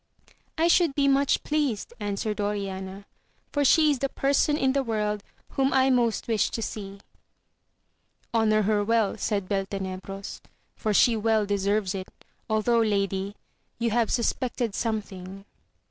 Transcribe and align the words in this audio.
I 0.57 0.67
should 0.67 0.95
be 0.95 1.07
much 1.07 1.43
pleased, 1.43 1.93
answered 1.99 2.41
Oriana, 2.41 3.05
for 3.51 3.63
she 3.63 3.91
is 3.91 3.99
the 3.99 4.09
person 4.09 4.57
in 4.57 4.73
the 4.73 4.81
world 4.81 5.21
whom 5.49 5.71
I 5.71 5.91
most 5.91 6.27
wish 6.27 6.49
to 6.49 6.61
see. 6.63 7.01
Honour 8.33 8.61
AMADIS 8.61 8.61
OF 8.61 8.65
GAUL. 8.65 8.65
41 8.65 8.65
her 8.77 8.83
well, 8.83 9.17
said 9.19 9.47
Beltenebros, 9.47 10.41
for 10.75 10.91
she 10.91 11.15
well 11.15 11.45
deserves 11.45 11.93
it, 11.93 12.07
although, 12.49 12.79
lady, 12.81 13.35
you 13.77 13.91
have 13.91 14.11
suspected 14.11 14.73
something. 14.73 15.45